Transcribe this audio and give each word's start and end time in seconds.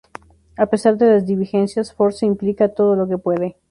A 0.57 0.65
pesar 0.65 0.97
de 0.97 1.05
las 1.05 1.27
divergencias, 1.27 1.93
Ford 1.93 2.13
se 2.13 2.25
implica 2.25 2.69
todo 2.73 2.95
lo 2.95 3.07
que 3.07 3.19
puede. 3.19 3.57